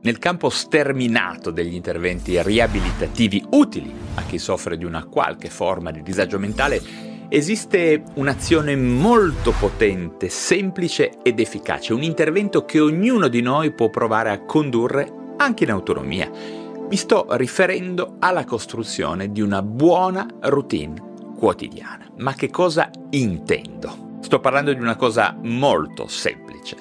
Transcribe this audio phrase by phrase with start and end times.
[0.00, 6.04] Nel campo sterminato degli interventi riabilitativi utili a chi soffre di una qualche forma di
[6.04, 6.80] disagio mentale,
[7.28, 14.30] esiste un'azione molto potente, semplice ed efficace, un intervento che ognuno di noi può provare
[14.30, 16.30] a condurre anche in autonomia.
[16.30, 20.94] Mi sto riferendo alla costruzione di una buona routine
[21.36, 22.08] quotidiana.
[22.18, 24.18] Ma che cosa intendo?
[24.20, 26.76] Sto parlando di una cosa molto semplice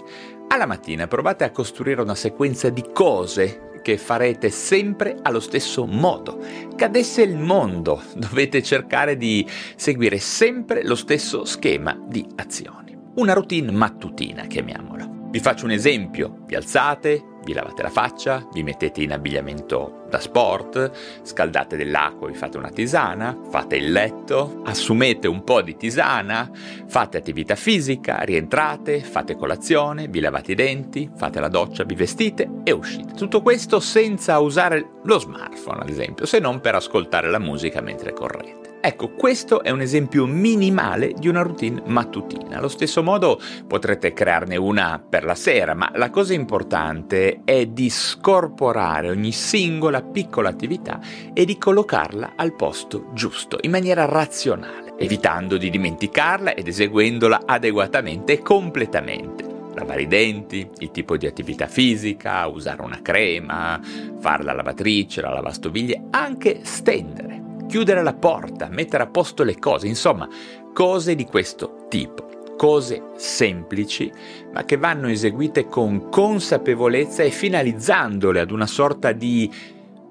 [0.48, 6.40] alla mattina provate a costruire una sequenza di cose che farete sempre allo stesso modo.
[6.76, 12.98] Cadesse il mondo, dovete cercare di seguire sempre lo stesso schema di azioni.
[13.16, 15.10] Una routine mattutina, chiamiamola.
[15.30, 16.40] Vi faccio un esempio.
[16.46, 20.92] Vi alzate, vi lavate la faccia, vi mettete in abbigliamento da sport,
[21.24, 26.50] scaldate dell'acqua, vi fate una tisana, fate il letto, assumete un po' di tisana,
[26.88, 32.50] fate attività fisica, rientrate, fate colazione, vi lavate i denti, fate la doccia, vi vestite
[32.64, 33.14] e uscite.
[33.14, 38.14] Tutto questo senza usare lo smartphone, ad esempio, se non per ascoltare la musica mentre
[38.14, 38.67] correte.
[38.88, 42.56] Ecco, questo è un esempio minimale di una routine mattutina.
[42.56, 47.90] Allo stesso modo potrete crearne una per la sera, ma la cosa importante è di
[47.90, 51.02] scorporare ogni singola piccola attività
[51.34, 58.32] e di collocarla al posto giusto, in maniera razionale, evitando di dimenticarla ed eseguendola adeguatamente
[58.32, 59.44] e completamente
[59.76, 63.80] lavare i denti, il tipo di attività fisica, usare una crema,
[64.20, 67.27] fare la lavatrice, la lavastoviglie, anche stendere
[67.68, 70.28] chiudere la porta, mettere a posto le cose, insomma,
[70.74, 72.26] cose di questo tipo.
[72.58, 74.12] Cose semplici,
[74.52, 79.52] ma che vanno eseguite con consapevolezza e finalizzandole ad una sorta di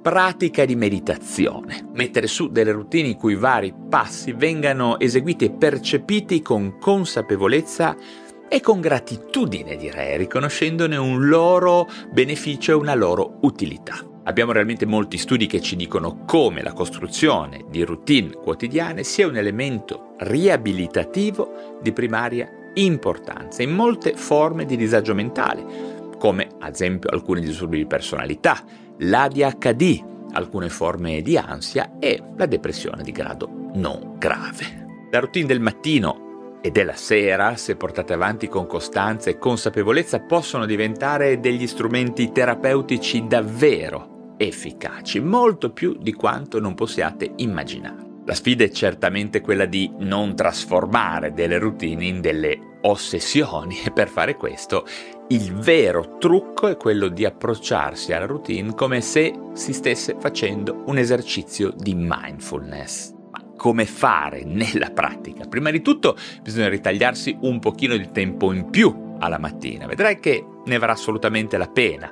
[0.01, 1.89] pratica di meditazione.
[1.95, 7.97] Mettere su delle routine in cui vari passi vengano eseguiti e percepiti con consapevolezza
[8.49, 14.16] e con gratitudine, direi, riconoscendone un loro beneficio e una loro utilità.
[14.27, 19.37] Abbiamo realmente molti studi che ci dicono come la costruzione di routine quotidiane sia un
[19.37, 25.65] elemento riabilitativo di primaria importanza in molte forme di disagio mentale,
[26.19, 28.65] come ad esempio alcuni disturbi di personalità,
[28.99, 34.87] l'ADHD, alcune forme di ansia e la depressione di grado non grave.
[35.13, 40.67] La routine del mattino e della sera, se portate avanti con costanza e consapevolezza, possono
[40.67, 48.05] diventare degli strumenti terapeutici davvero efficaci, molto più di quanto non possiate immaginare.
[48.27, 54.09] La sfida è certamente quella di non trasformare delle routine in delle ossessioni e per
[54.09, 54.85] fare questo
[55.29, 60.99] il vero trucco è quello di approcciarsi alla routine come se si stesse facendo un
[60.99, 63.13] esercizio di mindfulness.
[63.31, 65.47] Ma come fare nella pratica?
[65.47, 70.45] Prima di tutto bisogna ritagliarsi un pochino di tempo in più alla mattina, vedrai che
[70.65, 72.11] ne varrà assolutamente la pena.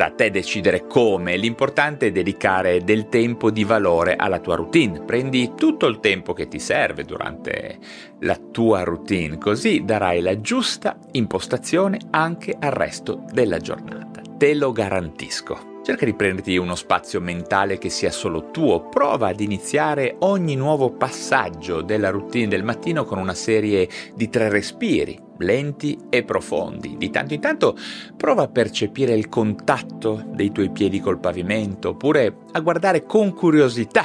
[0.00, 5.02] Sta a te decidere come, l'importante è dedicare del tempo di valore alla tua routine.
[5.02, 7.76] Prendi tutto il tempo che ti serve durante
[8.20, 14.22] la tua routine, così darai la giusta impostazione anche al resto della giornata.
[14.38, 15.82] Te lo garantisco.
[15.84, 20.92] Cerca di prenderti uno spazio mentale che sia solo tuo, prova ad iniziare ogni nuovo
[20.92, 26.96] passaggio della routine del mattino con una serie di tre respiri, lenti e profondi.
[26.96, 27.76] Di tanto in tanto
[28.16, 34.04] prova a percepire il contatto dei tuoi piedi col pavimento, oppure a guardare con curiosità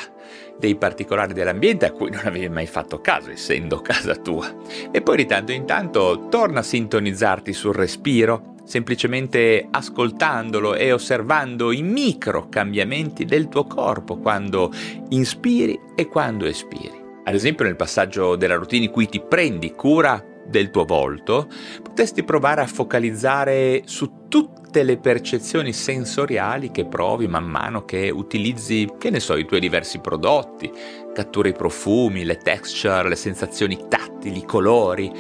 [0.58, 4.54] dei particolari dell'ambiente a cui non avevi mai fatto caso, essendo casa tua.
[4.92, 11.72] E poi di tanto in tanto torna a sintonizzarti sul respiro semplicemente ascoltandolo e osservando
[11.72, 14.72] i micro cambiamenti del tuo corpo quando
[15.10, 17.04] inspiri e quando espiri.
[17.24, 21.48] Ad esempio nel passaggio della routine in cui ti prendi cura del tuo volto,
[21.82, 28.90] potresti provare a focalizzare su tutte le percezioni sensoriali che provi man mano che utilizzi,
[28.98, 30.72] che ne so, i tuoi diversi prodotti,
[31.14, 35.12] cattura i profumi, le texture, le sensazioni tattili, i colori,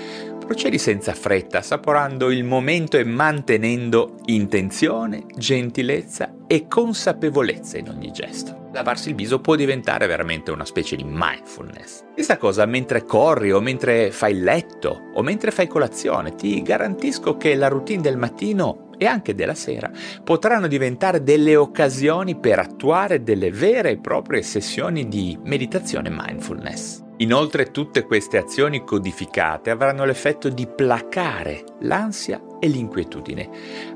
[0.46, 8.70] Procedi senza fretta, assaporando il momento e mantenendo intenzione, gentilezza e consapevolezza in ogni gesto.
[8.72, 12.04] Lavarsi il viso può diventare veramente una specie di mindfulness.
[12.14, 17.38] Questa cosa mentre corri o mentre fai il letto o mentre fai colazione, ti garantisco
[17.38, 19.90] che la routine del mattino e anche della sera
[20.24, 27.05] potranno diventare delle occasioni per attuare delle vere e proprie sessioni di meditazione mindfulness.
[27.18, 33.50] Inoltre tutte queste azioni codificate avranno l'effetto di placare l'ansia e l'inquietudine.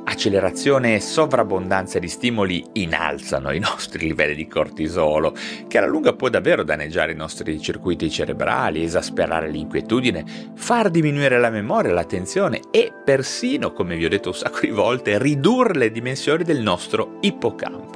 [0.06, 5.36] Accelerazione e sovrabbondanza di stimoli innalzano i nostri livelli di cortisolo,
[5.68, 10.24] che alla lunga può davvero danneggiare i nostri circuiti cerebrali, esasperare l'inquietudine,
[10.56, 15.20] far diminuire la memoria, l'attenzione e persino, come vi ho detto un sacco di volte,
[15.20, 17.89] ridurre le dimensioni del nostro ippocampo.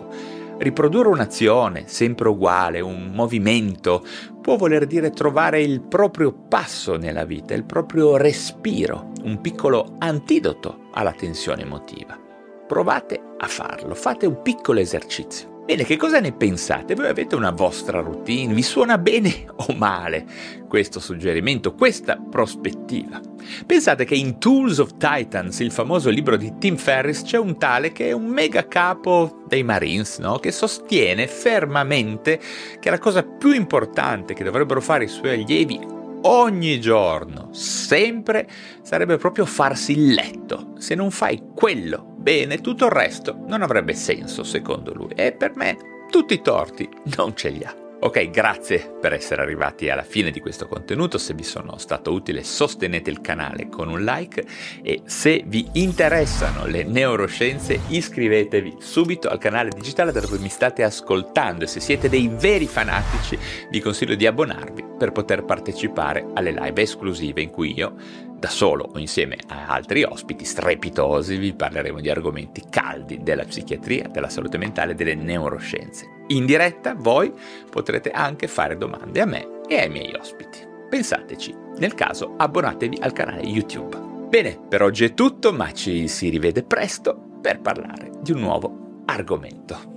[0.63, 4.01] Riprodurre un'azione sempre uguale, un movimento,
[4.39, 10.87] può voler dire trovare il proprio passo nella vita, il proprio respiro, un piccolo antidoto
[10.93, 12.17] alla tensione emotiva.
[12.65, 15.52] Provate a farlo, fate un piccolo esercizio.
[15.65, 16.93] Bene, che cosa ne pensate?
[16.93, 18.53] Voi avete una vostra routine?
[18.53, 20.25] Vi suona bene o male
[20.67, 23.21] questo suggerimento, questa prospettiva?
[23.65, 27.93] Pensate che in Tools of Titans, il famoso libro di Tim Ferriss, c'è un tale
[27.93, 30.37] che è un mega capo dei Marines, no?
[30.37, 32.41] che sostiene fermamente
[32.77, 35.79] che la cosa più importante che dovrebbero fare i suoi allievi
[36.23, 38.49] ogni giorno, sempre,
[38.81, 40.73] sarebbe proprio farsi il letto.
[40.77, 45.11] Se non fai quello bene, tutto il resto non avrebbe senso, secondo lui.
[45.13, 45.77] E per me
[46.09, 47.82] tutti i torti non ce li ha.
[48.03, 52.43] Ok, grazie per essere arrivati alla fine di questo contenuto, se vi sono stato utile
[52.43, 54.43] sostenete il canale con un like.
[54.81, 61.63] E se vi interessano le neuroscienze iscrivetevi subito al canale digitale dove mi state ascoltando.
[61.63, 63.39] E se siete dei veri fanatici
[63.69, 67.95] vi consiglio di abbonarvi per poter partecipare alle live esclusive in cui io
[68.37, 74.09] da solo o insieme a altri ospiti strepitosi vi parleremo di argomenti caldi della psichiatria,
[74.09, 76.12] della salute mentale e delle neuroscienze.
[76.27, 77.33] In diretta voi
[77.69, 80.59] potrete anche fare domande a me e ai miei ospiti.
[80.89, 83.97] Pensateci, nel caso abbonatevi al canale YouTube.
[84.29, 89.01] Bene, per oggi è tutto, ma ci si rivede presto per parlare di un nuovo
[89.05, 89.92] argomento.